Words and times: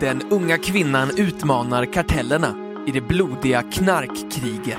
Den 0.00 0.22
unga 0.30 0.58
kvinnan 0.58 1.10
utmanar 1.16 1.84
kartellerna 1.84 2.54
i 2.86 2.90
det 2.90 3.00
blodiga 3.00 3.62
knarkkriget. 3.62 4.78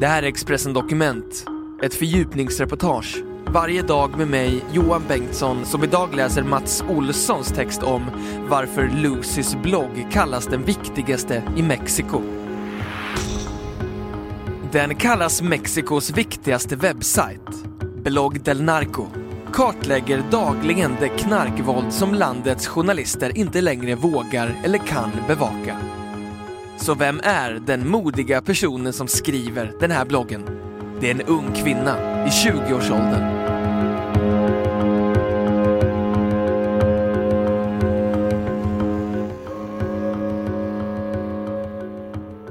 Det 0.00 0.06
här 0.06 0.22
är 0.22 0.26
Expressen 0.26 0.72
Dokument, 0.72 1.46
ett 1.82 1.94
fördjupningsreportage. 1.94 3.22
Varje 3.46 3.82
dag 3.82 4.18
med 4.18 4.28
mig, 4.28 4.64
Johan 4.72 5.02
Bengtsson, 5.08 5.64
som 5.64 5.84
idag 5.84 6.14
läser 6.14 6.42
Mats 6.42 6.84
Olssons 6.88 7.48
text 7.48 7.82
om 7.82 8.02
varför 8.48 8.88
Lucys 8.88 9.56
blogg 9.62 10.06
kallas 10.12 10.46
den 10.46 10.64
viktigaste 10.64 11.42
i 11.56 11.62
Mexiko. 11.62 12.22
Den 14.72 14.94
kallas 14.94 15.42
Mexikos 15.42 16.10
viktigaste 16.10 16.76
webbsajt. 16.76 17.64
Blogg 18.04 18.40
del 18.44 18.62
Narco 18.62 19.21
kartlägger 19.52 20.22
dagligen 20.30 20.96
det 21.00 21.08
knarkvåld 21.08 21.92
som 21.92 22.14
landets 22.14 22.66
journalister 22.66 23.38
inte 23.38 23.60
längre 23.60 23.94
vågar 23.94 24.54
eller 24.64 24.78
kan 24.78 25.10
bevaka. 25.28 25.76
Så 26.76 26.94
vem 26.94 27.20
är 27.22 27.62
den 27.66 27.88
modiga 27.88 28.42
personen 28.42 28.92
som 28.92 29.08
skriver 29.08 29.72
den 29.80 29.90
här 29.90 30.04
bloggen? 30.04 30.42
Det 31.00 31.10
är 31.10 31.14
en 31.14 31.22
ung 31.22 31.54
kvinna 31.54 32.24
i 32.26 32.28
20-årsåldern. 32.28 33.42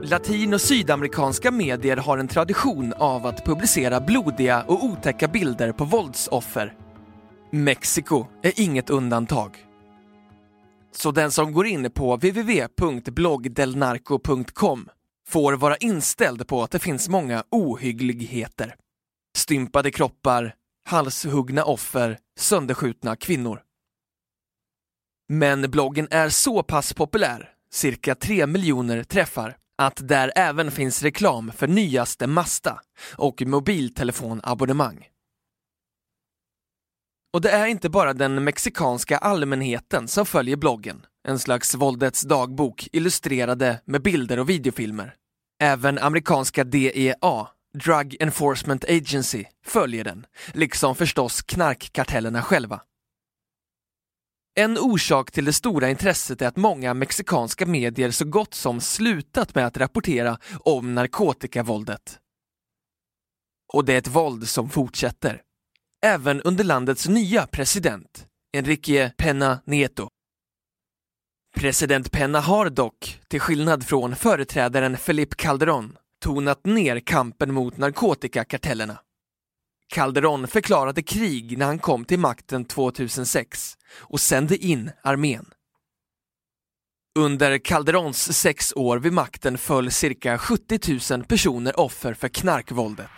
Latin 0.03 0.53
och 0.53 0.61
sydamerikanska 0.61 1.51
medier 1.51 1.97
har 1.97 2.17
en 2.17 2.27
tradition 2.27 2.93
av 2.97 3.25
att 3.25 3.45
publicera 3.45 3.99
blodiga 3.99 4.63
och 4.67 4.83
otäcka 4.83 5.27
bilder 5.27 5.71
på 5.71 5.85
våldsoffer. 5.85 6.80
Mexiko 7.53 8.25
är 8.43 8.59
inget 8.59 8.89
undantag. 8.89 9.65
Så 10.91 11.11
den 11.11 11.31
som 11.31 11.53
går 11.53 11.67
in 11.67 11.91
på 11.91 12.15
www.bloggdelnarco.com 12.15 14.89
får 15.27 15.53
vara 15.53 15.77
inställd 15.77 16.47
på 16.47 16.63
att 16.63 16.71
det 16.71 16.79
finns 16.79 17.09
många 17.09 17.43
ohyggligheter. 17.51 18.75
Stympade 19.37 19.91
kroppar, 19.91 20.55
halshuggna 20.85 21.63
offer, 21.63 22.17
sönderskjutna 22.39 23.15
kvinnor. 23.15 23.61
Men 25.29 25.71
bloggen 25.71 26.07
är 26.11 26.29
så 26.29 26.63
pass 26.63 26.93
populär, 26.93 27.49
cirka 27.71 28.15
3 28.15 28.47
miljoner 28.47 29.03
träffar, 29.03 29.57
att 29.77 30.07
där 30.07 30.31
även 30.35 30.71
finns 30.71 31.03
reklam 31.03 31.51
för 31.51 31.67
nyaste 31.67 32.27
Masta 32.27 32.79
och 33.17 33.43
mobiltelefonabonnemang. 33.45 35.10
Och 37.33 37.41
det 37.41 37.49
är 37.49 37.65
inte 37.65 37.89
bara 37.89 38.13
den 38.13 38.43
mexikanska 38.43 39.17
allmänheten 39.17 40.07
som 40.07 40.25
följer 40.25 40.55
bloggen, 40.55 41.05
en 41.27 41.39
slags 41.39 41.75
våldets 41.75 42.21
dagbok 42.21 42.87
illustrerade 42.91 43.81
med 43.85 44.01
bilder 44.01 44.39
och 44.39 44.49
videofilmer. 44.49 45.15
Även 45.61 45.99
amerikanska 45.99 46.63
DEA, 46.63 47.47
Drug 47.73 48.17
Enforcement 48.19 48.85
Agency, 48.85 49.45
följer 49.65 50.03
den, 50.03 50.25
liksom 50.53 50.95
förstås 50.95 51.41
knarkkartellerna 51.41 52.41
själva. 52.41 52.81
En 54.55 54.77
orsak 54.77 55.31
till 55.31 55.45
det 55.45 55.53
stora 55.53 55.89
intresset 55.89 56.41
är 56.41 56.47
att 56.47 56.57
många 56.57 56.93
mexikanska 56.93 57.65
medier 57.65 58.11
så 58.11 58.25
gott 58.25 58.53
som 58.53 58.81
slutat 58.81 59.55
med 59.55 59.65
att 59.65 59.77
rapportera 59.77 60.37
om 60.59 60.95
narkotikavåldet. 60.95 62.19
Och 63.73 63.85
det 63.85 63.93
är 63.93 63.97
ett 63.97 64.07
våld 64.07 64.49
som 64.49 64.69
fortsätter. 64.69 65.41
Även 66.05 66.41
under 66.41 66.63
landets 66.63 67.07
nya 67.07 67.47
president, 67.47 68.25
Enrique 68.57 69.11
Pena 69.17 69.61
Nieto. 69.65 70.09
President 71.55 72.11
Pena 72.11 72.39
har 72.39 72.69
dock, 72.69 73.19
till 73.27 73.39
skillnad 73.39 73.87
från 73.87 74.15
företrädaren 74.15 74.97
Felipe 74.97 75.35
Calderón, 75.35 75.97
tonat 76.23 76.65
ner 76.65 76.99
kampen 76.99 77.53
mot 77.53 77.77
narkotikakartellerna. 77.77 78.99
Calderón 79.87 80.47
förklarade 80.47 81.01
krig 81.01 81.57
när 81.57 81.65
han 81.65 81.79
kom 81.79 82.05
till 82.05 82.19
makten 82.19 82.65
2006 82.65 83.77
och 83.97 84.19
sände 84.19 84.57
in 84.57 84.91
armén. 85.03 85.45
Under 87.19 87.57
Calderons 87.57 88.37
sex 88.37 88.73
år 88.75 88.97
vid 88.97 89.13
makten 89.13 89.57
föll 89.57 89.91
cirka 89.91 90.37
70 90.37 91.13
000 91.13 91.23
personer 91.23 91.79
offer 91.79 92.13
för 92.13 92.27
knarkvåldet. 92.27 93.11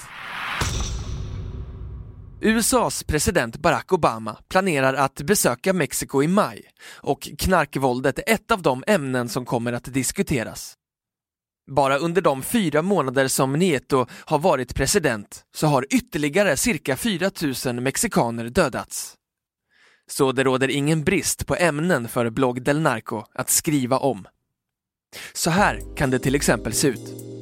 USAs 2.44 3.04
president 3.04 3.58
Barack 3.58 3.94
Obama 3.94 4.38
planerar 4.48 4.94
att 4.94 5.22
besöka 5.22 5.74
Mexiko 5.74 6.24
i 6.24 6.28
maj 6.28 6.62
och 7.02 7.30
knarkvåldet 7.40 8.20
är 8.20 8.24
ett 8.34 8.52
av 8.52 8.62
de 8.62 8.84
ämnen 8.88 9.30
som 9.30 9.46
kommer 9.46 9.74
att 9.74 9.94
diskuteras. 9.94 10.74
Bara 11.72 11.98
under 11.98 12.22
de 12.22 12.44
fyra 12.44 12.82
månader 12.82 13.28
som 13.28 13.54
Nieto 13.54 14.06
har 14.26 14.40
varit 14.40 14.76
president 14.76 15.44
så 15.56 15.68
har 15.68 15.86
ytterligare 15.90 16.58
cirka 16.58 16.98
4 16.98 17.32
000 17.66 17.82
mexikaner 17.82 18.50
dödats. 18.50 19.16
Så 20.08 20.32
det 20.32 20.44
råder 20.44 20.70
ingen 20.70 21.04
brist 21.04 21.48
på 21.48 21.56
ämnen 21.56 22.08
för 22.08 22.30
Blogg 22.30 22.64
del 22.64 22.82
Narco 22.82 23.24
att 23.34 23.50
skriva 23.50 23.98
om. 23.98 24.28
Så 25.34 25.50
här 25.50 25.96
kan 25.96 26.10
det 26.10 26.20
till 26.20 26.36
exempel 26.36 26.74
se 26.74 26.88
ut. 26.88 27.34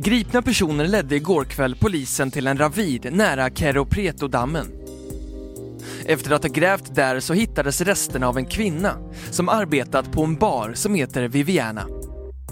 Gripna 0.00 0.42
personer 0.42 0.88
ledde 0.88 1.16
igår 1.16 1.44
kväll 1.44 1.76
polisen 1.80 2.30
till 2.30 2.46
en 2.46 2.58
ravid 2.58 3.12
nära 3.12 3.50
Keropreto-dammen. 3.50 4.66
Efter 6.04 6.30
att 6.30 6.42
ha 6.42 6.50
grävt 6.50 6.94
där 6.94 7.20
så 7.20 7.34
hittades 7.34 7.80
resterna 7.80 8.28
av 8.28 8.38
en 8.38 8.46
kvinna 8.46 8.92
som 9.30 9.48
arbetat 9.48 10.12
på 10.12 10.24
en 10.24 10.36
bar 10.36 10.72
som 10.74 10.94
heter 10.94 11.28
Viviana. 11.28 11.86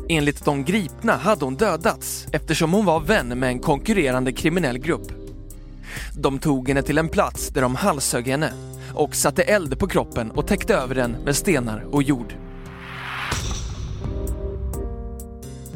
Enligt 0.09 0.45
de 0.45 0.65
gripna 0.65 1.17
hade 1.17 1.45
hon 1.45 1.57
dödats 1.57 2.27
eftersom 2.33 2.73
hon 2.73 2.85
var 2.85 3.01
vän 3.01 3.29
med 3.29 3.49
en 3.49 3.59
konkurrerande 3.59 4.33
kriminell 4.33 4.79
grupp. 4.79 5.13
De 6.15 6.39
tog 6.39 6.69
henne 6.69 6.83
till 6.83 6.99
en 6.99 7.09
plats 7.09 7.49
där 7.49 7.63
de 7.63 7.75
halshögg 7.75 8.29
henne 8.29 8.53
och 8.95 9.15
satte 9.15 9.43
eld 9.43 9.79
på 9.79 9.87
kroppen 9.89 10.31
och 10.31 10.47
täckte 10.47 10.75
över 10.75 10.95
den 10.95 11.11
med 11.11 11.37
stenar 11.37 11.87
och 11.91 12.03
jord. 12.03 12.35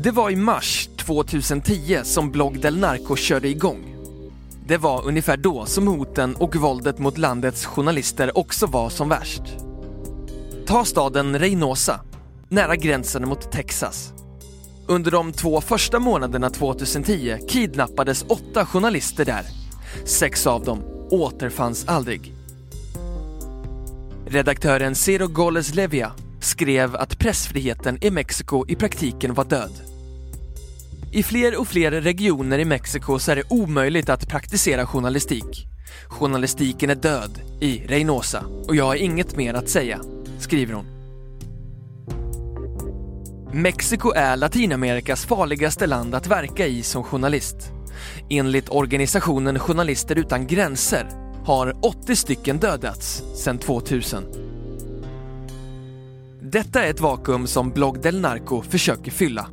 Det 0.03 0.11
var 0.11 0.31
i 0.31 0.37
mars 0.37 0.90
2010 1.01 2.01
som 2.03 2.31
Blogg 2.31 2.61
del 2.61 2.79
Narco 2.79 3.17
körde 3.17 3.49
igång. 3.49 3.97
Det 4.67 4.77
var 4.77 5.07
ungefär 5.07 5.37
då 5.37 5.67
som 5.67 5.87
hoten 5.87 6.37
och 6.37 6.57
våldet 6.57 6.99
mot 6.99 7.19
landets 7.19 7.67
journalister 7.67 8.39
också 8.39 8.67
var 8.67 8.91
som 8.91 9.09
värst. 9.09 9.43
Ta 10.67 10.85
staden 10.85 11.39
Reynosa, 11.39 12.01
nära 12.49 12.77
gränsen 12.77 13.29
mot 13.29 13.53
Texas. 13.53 14.13
Under 14.87 15.11
de 15.11 15.33
två 15.33 15.61
första 15.61 15.99
månaderna 15.99 16.51
2010 16.51 17.39
kidnappades 17.49 18.25
åtta 18.29 18.67
journalister 18.67 19.25
där. 19.25 19.45
Sex 20.05 20.47
av 20.47 20.65
dem 20.65 20.83
återfanns 21.11 21.89
aldrig. 21.89 22.35
Redaktören 24.27 24.95
Cero 24.95 25.27
Goles 25.27 25.75
Levia 25.75 26.13
skrev 26.41 26.97
att 26.97 27.19
pressfriheten 27.19 28.05
i 28.05 28.11
Mexiko 28.11 28.65
i 28.69 28.77
praktiken 28.77 29.35
var 29.35 29.45
död. 29.45 29.90
I 31.13 31.23
fler 31.23 31.61
och 31.61 31.69
fler 31.69 31.91
regioner 31.91 32.59
i 32.59 32.65
Mexiko 32.65 33.19
så 33.19 33.31
är 33.31 33.37
det 33.37 33.43
omöjligt 33.49 34.09
att 34.09 34.29
praktisera 34.29 34.87
journalistik. 34.87 35.67
Journalistiken 36.09 36.91
är 36.91 36.95
död 36.95 37.41
i 37.61 37.83
Reynosa 37.87 38.45
och 38.69 38.77
jag 38.77 38.85
har 38.85 38.95
inget 38.95 39.37
mer 39.37 39.55
att 39.55 39.69
säga, 39.69 40.01
skriver 40.39 40.75
hon. 40.75 40.87
Mexiko 43.53 44.13
är 44.13 44.37
Latinamerikas 44.37 45.27
farligaste 45.27 45.87
land 45.87 46.15
att 46.15 46.27
verka 46.27 46.67
i 46.67 46.83
som 46.83 47.05
journalist. 47.05 47.57
Enligt 48.29 48.69
organisationen 48.69 49.59
Journalister 49.59 50.19
utan 50.19 50.47
gränser 50.47 51.07
har 51.45 51.77
80 51.83 52.17
stycken 52.17 52.59
dödats 52.59 53.23
sedan 53.37 53.59
2000. 53.59 54.25
Detta 56.43 56.83
är 56.85 56.91
ett 56.91 57.01
vakuum 57.01 57.47
som 57.47 57.71
Blogg 57.71 58.03
del 58.03 58.21
Narco 58.21 58.63
försöker 58.63 59.11
fylla. 59.11 59.47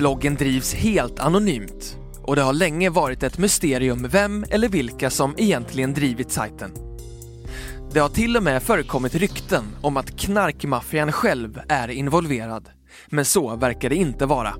Bloggen 0.00 0.34
drivs 0.34 0.74
helt 0.74 1.20
anonymt 1.20 1.98
och 2.22 2.36
det 2.36 2.42
har 2.42 2.52
länge 2.52 2.90
varit 2.90 3.22
ett 3.22 3.38
mysterium 3.38 4.08
vem 4.08 4.44
eller 4.50 4.68
vilka 4.68 5.10
som 5.10 5.34
egentligen 5.38 5.94
drivit 5.94 6.30
sajten. 6.30 6.70
Det 7.92 8.00
har 8.00 8.08
till 8.08 8.36
och 8.36 8.42
med 8.42 8.62
förekommit 8.62 9.14
rykten 9.14 9.64
om 9.80 9.96
att 9.96 10.18
knarkmaffian 10.18 11.12
själv 11.12 11.60
är 11.68 11.88
involverad, 11.88 12.68
men 13.08 13.24
så 13.24 13.56
verkar 13.56 13.88
det 13.88 13.96
inte 13.96 14.26
vara. 14.26 14.54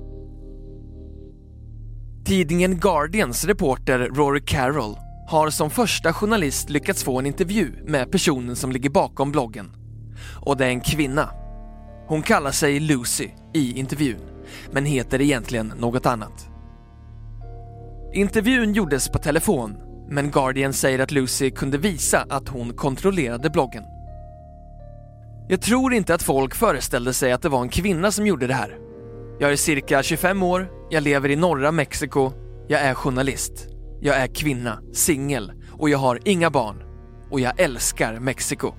Tidningen 2.25 2.77
Guardians 2.79 3.45
reporter 3.45 3.99
Rory 3.99 4.41
Carroll 4.45 4.97
har 5.29 5.49
som 5.49 5.69
första 5.69 6.13
journalist 6.13 6.69
lyckats 6.69 7.03
få 7.03 7.19
en 7.19 7.25
intervju 7.25 7.71
med 7.85 8.11
personen 8.11 8.55
som 8.55 8.71
ligger 8.71 8.89
bakom 8.89 9.31
bloggen. 9.31 9.71
Och 10.45 10.57
det 10.57 10.65
är 10.65 10.69
en 10.69 10.81
kvinna. 10.81 11.29
Hon 12.07 12.21
kallar 12.21 12.51
sig 12.51 12.79
Lucy 12.79 13.29
i 13.53 13.79
intervjun, 13.79 14.19
men 14.71 14.85
heter 14.85 15.21
egentligen 15.21 15.73
något 15.77 16.05
annat. 16.05 16.47
Intervjun 18.13 18.73
gjordes 18.73 19.09
på 19.09 19.17
telefon, 19.17 19.77
men 20.09 20.31
Guardian 20.31 20.73
säger 20.73 20.99
att 20.99 21.11
Lucy 21.11 21.51
kunde 21.51 21.77
visa 21.77 22.25
att 22.29 22.49
hon 22.49 22.73
kontrollerade 22.73 23.49
bloggen. 23.49 23.83
Jag 25.49 25.61
tror 25.61 25.93
inte 25.93 26.13
att 26.13 26.23
folk 26.23 26.55
föreställde 26.55 27.13
sig 27.13 27.31
att 27.31 27.41
det 27.41 27.49
var 27.49 27.61
en 27.61 27.69
kvinna 27.69 28.11
som 28.11 28.27
gjorde 28.27 28.47
det 28.47 28.53
här. 28.53 28.77
Jag 29.39 29.51
är 29.51 29.55
cirka 29.55 30.03
25 30.03 30.43
år, 30.43 30.69
jag 30.89 31.03
lever 31.03 31.29
i 31.29 31.35
norra 31.35 31.71
Mexiko, 31.71 32.31
jag 32.67 32.81
är 32.81 32.93
journalist. 32.93 33.67
Jag 34.03 34.15
är 34.15 34.27
kvinna, 34.27 34.79
singel 34.93 35.51
och 35.71 35.89
jag 35.89 35.97
har 35.97 36.19
inga 36.25 36.49
barn. 36.49 36.83
Och 37.29 37.39
jag 37.39 37.59
älskar 37.59 38.19
Mexiko. 38.19 38.73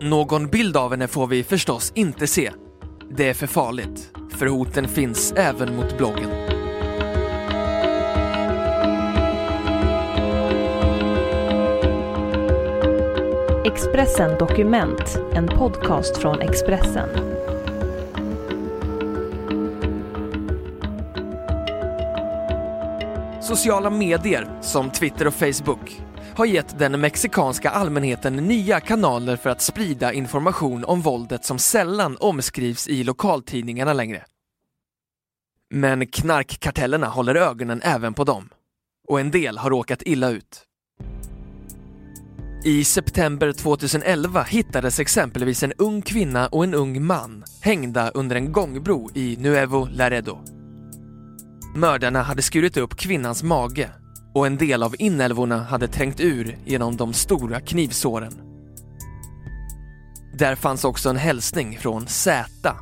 Någon 0.00 0.46
bild 0.46 0.76
av 0.76 0.90
henne 0.90 1.08
får 1.08 1.26
vi 1.26 1.44
förstås 1.44 1.92
inte 1.94 2.26
se. 2.26 2.50
Det 3.16 3.28
är 3.28 3.34
för 3.34 3.46
farligt, 3.46 4.10
för 4.30 4.46
hoten 4.46 4.88
finns 4.88 5.32
även 5.32 5.76
mot 5.76 5.98
bloggen. 5.98 6.30
Expressen 13.64 14.38
Dokument, 14.38 15.18
en 15.34 15.46
podcast 15.46 16.16
från 16.16 16.40
Expressen. 16.40 17.08
Sociala 23.40 23.90
medier, 23.90 24.58
som 24.60 24.90
Twitter 24.90 25.26
och 25.26 25.34
Facebook, 25.34 26.02
har 26.34 26.46
gett 26.46 26.78
den 26.78 27.00
mexikanska 27.00 27.70
allmänheten 27.70 28.36
nya 28.36 28.80
kanaler 28.80 29.36
för 29.36 29.50
att 29.50 29.62
sprida 29.62 30.12
information 30.12 30.84
om 30.84 31.00
våldet 31.00 31.44
som 31.44 31.58
sällan 31.58 32.16
omskrivs 32.20 32.88
i 32.88 33.04
lokaltidningarna 33.04 33.92
längre. 33.92 34.24
Men 35.70 36.06
knarkkartellerna 36.06 37.06
håller 37.06 37.34
ögonen 37.34 37.80
även 37.82 38.14
på 38.14 38.24
dem. 38.24 38.48
Och 39.08 39.20
en 39.20 39.30
del 39.30 39.58
har 39.58 39.70
råkat 39.70 40.02
illa 40.02 40.30
ut. 40.30 40.66
I 42.64 42.84
september 42.84 43.52
2011 43.52 44.42
hittades 44.42 45.00
exempelvis 45.00 45.62
en 45.62 45.72
ung 45.72 46.02
kvinna 46.02 46.48
och 46.48 46.64
en 46.64 46.74
ung 46.74 47.06
man 47.06 47.44
hängda 47.60 48.10
under 48.10 48.36
en 48.36 48.52
gångbro 48.52 49.10
i 49.14 49.36
Nuevo 49.36 49.88
Laredo. 49.92 50.38
Mördarna 51.74 52.22
hade 52.22 52.42
skurit 52.42 52.76
upp 52.76 52.96
kvinnans 52.96 53.42
mage 53.42 53.90
och 54.34 54.46
en 54.46 54.56
del 54.56 54.82
av 54.82 54.94
inälvorna 54.98 55.62
hade 55.62 55.88
trängt 55.88 56.20
ur 56.20 56.58
genom 56.64 56.96
de 56.96 57.12
stora 57.12 57.60
knivsåren. 57.60 58.32
Där 60.38 60.54
fanns 60.54 60.84
också 60.84 61.10
en 61.10 61.16
hälsning 61.16 61.78
från 61.78 62.06
Z, 62.06 62.76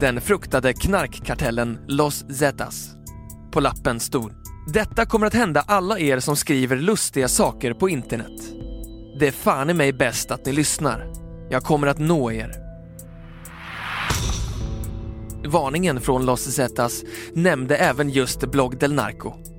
den 0.00 0.20
fruktade 0.20 0.72
knarkkartellen 0.72 1.78
Los 1.88 2.24
Zetas. 2.38 2.90
På 3.52 3.60
lappen 3.60 4.00
stod 4.00 4.32
“Detta 4.72 5.06
kommer 5.06 5.26
att 5.26 5.34
hända 5.34 5.60
alla 5.60 5.98
er 5.98 6.20
som 6.20 6.36
skriver 6.36 6.76
lustiga 6.76 7.28
saker 7.28 7.74
på 7.74 7.88
internet. 7.88 8.40
Det 9.18 9.26
är 9.28 9.32
fan 9.32 9.70
i 9.70 9.74
mig 9.74 9.92
bäst 9.92 10.30
att 10.30 10.46
ni 10.46 10.52
lyssnar. 10.52 11.12
Jag 11.50 11.62
kommer 11.62 11.86
att 11.86 11.98
nå 11.98 12.32
er. 12.32 12.54
Varningen 15.46 16.00
från 16.00 16.26
Los 16.26 16.40
Zetas 16.40 17.02
nämnde 17.34 17.76
även 17.76 18.10
just 18.10 18.40
Blog 18.40 18.78
del 18.78 18.92
Narco. 18.92 19.49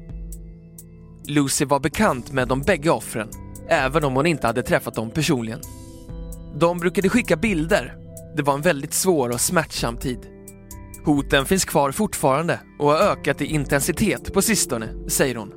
Lucy 1.28 1.66
var 1.66 1.80
bekant 1.80 2.32
med 2.32 2.48
de 2.48 2.62
bägge 2.62 2.90
offren, 2.90 3.30
även 3.68 4.04
om 4.04 4.16
hon 4.16 4.26
inte 4.26 4.48
hade 4.48 4.64
träffat 4.64 4.96
dem 4.96 5.12
personligen. 5.12 5.62
De 6.60 6.80
brukade 6.80 7.10
skicka 7.10 7.36
bilder. 7.36 7.98
Det 8.36 8.44
var 8.44 8.54
en 8.54 8.62
väldigt 8.62 8.94
svår 8.94 9.30
och 9.30 9.42
smärtsam 9.42 9.98
tid. 9.98 10.20
Hoten 11.06 11.46
finns 11.46 11.66
kvar 11.66 11.92
fortfarande 11.92 12.60
och 12.80 12.88
har 12.88 12.98
ökat 12.98 13.42
i 13.42 13.46
intensitet 13.46 14.34
på 14.34 14.42
sistone, 14.42 14.88
säger 15.08 15.36
hon. 15.36 15.54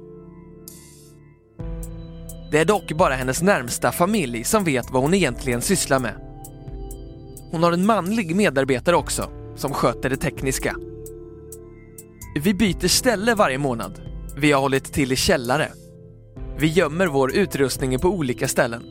Det 2.50 2.58
är 2.58 2.64
dock 2.64 2.92
bara 2.92 3.14
hennes 3.14 3.42
närmsta 3.42 3.92
familj 3.92 4.44
som 4.44 4.64
vet 4.64 4.90
vad 4.90 5.02
hon 5.02 5.14
egentligen 5.14 5.62
sysslar 5.62 5.98
med. 5.98 6.14
Hon 7.50 7.62
har 7.62 7.72
en 7.72 7.86
manlig 7.86 8.36
medarbetare 8.36 8.96
också, 8.96 9.30
som 9.56 9.72
sköter 9.72 10.10
det 10.10 10.16
tekniska. 10.16 10.76
Vi 12.42 12.54
byter 12.54 12.88
ställe 12.88 13.34
varje 13.34 13.58
månad. 13.58 14.13
Vi 14.36 14.52
har 14.52 14.60
hållit 14.60 14.92
till 14.92 15.12
i 15.12 15.16
källare. 15.16 15.68
Vi 16.58 16.66
gömmer 16.66 17.06
vår 17.06 17.32
utrustning 17.36 17.98
på 17.98 18.08
olika 18.08 18.48
ställen. 18.48 18.82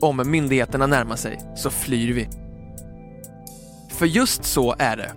Om 0.00 0.22
myndigheterna 0.30 0.86
närmar 0.86 1.16
sig 1.16 1.38
så 1.56 1.70
flyr 1.70 2.12
vi. 2.12 2.28
För 3.90 4.06
just 4.06 4.44
så 4.44 4.74
är 4.78 4.96
det. 4.96 5.12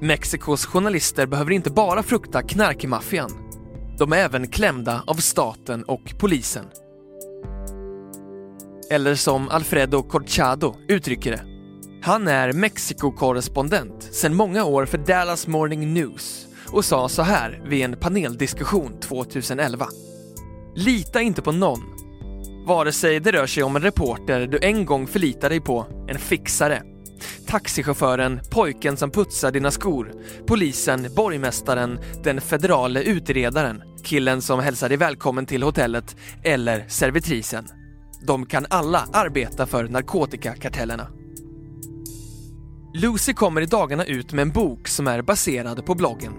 Mexikos 0.00 0.66
journalister 0.66 1.26
behöver 1.26 1.50
inte 1.50 1.70
bara 1.70 2.02
frukta 2.02 2.42
knarkmaffian. 2.42 3.30
De 3.98 4.12
är 4.12 4.16
även 4.16 4.48
klämda 4.48 5.02
av 5.06 5.14
staten 5.14 5.84
och 5.84 6.14
polisen. 6.18 6.64
Eller 8.90 9.14
som 9.14 9.48
Alfredo 9.48 10.02
Corchado 10.02 10.74
uttrycker 10.88 11.30
det. 11.30 11.44
Han 12.02 12.28
är 12.28 12.52
Mexiko-korrespondent 12.52 14.02
sedan 14.02 14.34
många 14.34 14.64
år 14.64 14.86
för 14.86 14.98
Dallas 14.98 15.46
Morning 15.46 15.94
News 15.94 16.46
och 16.70 16.84
sa 16.84 17.08
så 17.08 17.22
här 17.22 17.62
vid 17.64 17.84
en 17.84 17.96
paneldiskussion 17.96 19.00
2011. 19.00 19.86
Lita 20.74 21.20
inte 21.20 21.42
på 21.42 21.52
någon. 21.52 21.80
Vare 22.66 22.92
sig 22.92 23.20
det 23.20 23.32
rör 23.32 23.46
sig 23.46 23.62
om 23.62 23.76
en 23.76 23.82
reporter 23.82 24.46
du 24.46 24.58
en 24.62 24.86
gång 24.86 25.06
förlitar 25.06 25.48
dig 25.48 25.60
på, 25.60 25.86
en 26.08 26.18
fixare, 26.18 26.82
taxichauffören, 27.46 28.40
pojken 28.50 28.96
som 28.96 29.10
putsar 29.10 29.52
dina 29.52 29.70
skor, 29.70 30.12
polisen, 30.46 31.06
borgmästaren, 31.16 31.98
den 32.24 32.40
federale 32.40 33.02
utredaren, 33.02 33.82
killen 34.04 34.42
som 34.42 34.60
hälsar 34.60 34.88
dig 34.88 34.98
välkommen 34.98 35.46
till 35.46 35.62
hotellet 35.62 36.16
eller 36.44 36.88
servitrisen. 36.88 37.66
De 38.26 38.46
kan 38.46 38.66
alla 38.70 39.08
arbeta 39.12 39.66
för 39.66 39.88
narkotikakartellerna. 39.88 41.08
Lucy 42.94 43.34
kommer 43.34 43.60
i 43.60 43.66
dagarna 43.66 44.04
ut 44.04 44.32
med 44.32 44.42
en 44.42 44.50
bok 44.50 44.88
som 44.88 45.06
är 45.06 45.22
baserad 45.22 45.86
på 45.86 45.94
bloggen. 45.94 46.32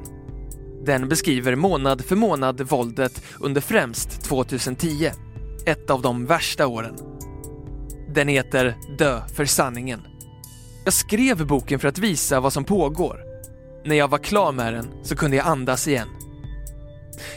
Den 0.87 1.09
beskriver 1.09 1.55
månad 1.55 2.05
för 2.05 2.15
månad 2.15 2.61
våldet 2.61 3.23
under 3.39 3.61
främst 3.61 4.21
2010, 4.21 5.11
ett 5.65 5.89
av 5.89 6.01
de 6.01 6.25
värsta 6.25 6.67
åren. 6.67 6.95
Den 8.13 8.27
heter 8.27 8.75
Dö 8.97 9.21
för 9.35 9.45
sanningen. 9.45 10.01
Jag 10.83 10.93
skrev 10.93 11.47
boken 11.47 11.79
för 11.79 11.87
att 11.87 11.97
visa 11.97 12.39
vad 12.39 12.53
som 12.53 12.63
pågår. 12.63 13.19
När 13.85 13.95
jag 13.95 14.07
var 14.07 14.17
klar 14.17 14.51
med 14.51 14.73
den 14.73 14.87
så 15.03 15.15
kunde 15.15 15.37
jag 15.37 15.47
andas 15.47 15.87
igen. 15.87 16.07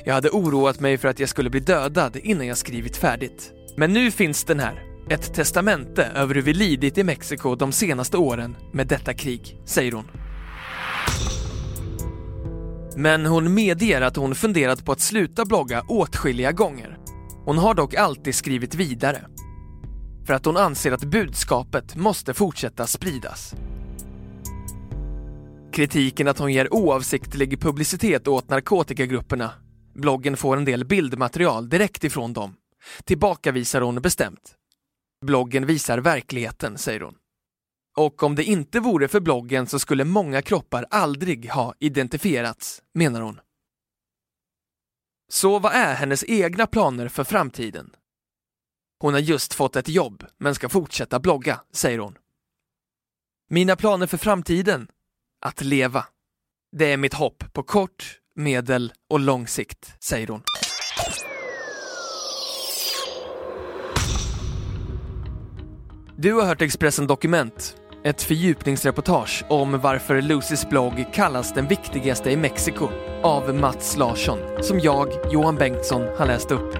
Jag 0.04 0.14
hade 0.14 0.30
oroat 0.30 0.80
mig 0.80 0.98
för 0.98 1.08
att 1.08 1.20
jag 1.20 1.28
skulle 1.28 1.50
bli 1.50 1.60
dödad 1.60 2.16
innan 2.16 2.46
jag 2.46 2.58
skrivit 2.58 2.96
färdigt. 2.96 3.52
Men 3.76 3.92
nu 3.92 4.10
finns 4.10 4.44
den 4.44 4.60
här. 4.60 4.82
Ett 5.08 5.34
testamente 5.34 6.04
över 6.04 6.34
hur 6.34 6.42
vi 6.42 6.52
lidit 6.52 6.98
i 6.98 7.04
Mexiko 7.04 7.54
de 7.54 7.72
senaste 7.72 8.16
åren 8.16 8.56
med 8.72 8.86
detta 8.86 9.14
krig, 9.14 9.60
säger 9.64 9.92
hon. 9.92 10.19
Men 13.00 13.26
hon 13.26 13.54
medger 13.54 14.00
att 14.00 14.16
hon 14.16 14.34
funderat 14.34 14.84
på 14.84 14.92
att 14.92 15.00
sluta 15.00 15.44
blogga 15.44 15.82
åtskilliga 15.88 16.52
gånger. 16.52 16.98
Hon 17.44 17.58
har 17.58 17.74
dock 17.74 17.94
alltid 17.94 18.34
skrivit 18.34 18.74
vidare. 18.74 19.26
För 20.26 20.34
att 20.34 20.44
hon 20.44 20.56
anser 20.56 20.92
att 20.92 21.04
budskapet 21.04 21.96
måste 21.96 22.34
fortsätta 22.34 22.86
spridas. 22.86 23.54
Kritiken 25.72 26.28
att 26.28 26.38
hon 26.38 26.52
ger 26.52 26.74
oavsiktlig 26.74 27.60
publicitet 27.60 28.28
åt 28.28 28.48
narkotikagrupperna. 28.48 29.50
Bloggen 29.94 30.36
får 30.36 30.56
en 30.56 30.64
del 30.64 30.84
bildmaterial 30.84 31.68
direkt 31.68 32.04
ifrån 32.04 32.32
dem. 32.32 32.54
Tillbakavisar 33.04 33.80
hon 33.80 34.02
bestämt. 34.02 34.54
Bloggen 35.26 35.66
visar 35.66 35.98
verkligheten, 35.98 36.78
säger 36.78 37.00
hon. 37.00 37.14
Och 37.96 38.22
om 38.22 38.34
det 38.34 38.44
inte 38.44 38.80
vore 38.80 39.08
för 39.08 39.20
bloggen 39.20 39.66
så 39.66 39.78
skulle 39.78 40.04
många 40.04 40.42
kroppar 40.42 40.86
aldrig 40.90 41.50
ha 41.50 41.74
identifierats, 41.78 42.82
menar 42.94 43.20
hon. 43.20 43.40
Så 45.28 45.58
vad 45.58 45.72
är 45.72 45.94
hennes 45.94 46.24
egna 46.24 46.66
planer 46.66 47.08
för 47.08 47.24
framtiden? 47.24 47.94
Hon 49.00 49.12
har 49.12 49.20
just 49.20 49.54
fått 49.54 49.76
ett 49.76 49.88
jobb, 49.88 50.24
men 50.38 50.54
ska 50.54 50.68
fortsätta 50.68 51.20
blogga, 51.20 51.60
säger 51.72 51.98
hon. 51.98 52.18
Mina 53.48 53.76
planer 53.76 54.06
för 54.06 54.16
framtiden? 54.16 54.88
Att 55.40 55.60
leva. 55.60 56.06
Det 56.72 56.92
är 56.92 56.96
mitt 56.96 57.14
hopp 57.14 57.52
på 57.52 57.62
kort, 57.62 58.18
medel 58.34 58.92
och 59.08 59.20
lång 59.20 59.46
sikt, 59.46 59.94
säger 60.00 60.28
hon. 60.28 60.42
Du 66.16 66.32
har 66.32 66.46
hört 66.46 66.62
Expressen 66.62 67.06
Dokument, 67.06 67.76
ett 68.04 68.22
fördjupningsreportage 68.22 69.44
om 69.48 69.80
varför 69.80 70.22
Lucys 70.22 70.68
blogg 70.68 71.04
kallas 71.12 71.52
den 71.52 71.68
viktigaste 71.68 72.30
i 72.30 72.36
Mexiko 72.36 72.88
av 73.22 73.54
Mats 73.54 73.96
Larsson, 73.96 74.38
som 74.62 74.80
jag, 74.80 75.08
Johan 75.32 75.56
Bengtsson, 75.56 76.02
har 76.18 76.26
läst 76.26 76.50
upp. 76.50 76.74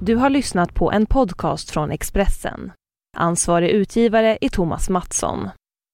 Du 0.00 0.16
har 0.16 0.30
lyssnat 0.30 0.74
på 0.74 0.92
en 0.92 1.06
podcast 1.06 1.70
från 1.70 1.90
Expressen. 1.90 2.72
Ansvarig 3.16 3.70
utgivare 3.70 4.38
är 4.40 4.48
Thomas 4.48 4.88
Mattsson. 4.88 5.50